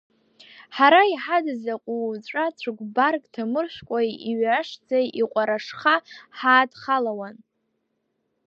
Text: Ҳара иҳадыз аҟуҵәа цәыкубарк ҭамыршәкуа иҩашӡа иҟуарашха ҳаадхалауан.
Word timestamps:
Ҳара 0.75 1.01
иҳадыз 1.13 1.63
аҟуҵәа 1.75 2.45
цәыкубарк 2.59 3.23
ҭамыршәкуа 3.33 3.99
иҩашӡа 4.29 4.99
иҟуарашха 5.21 5.95
ҳаадхалауан. 6.37 7.35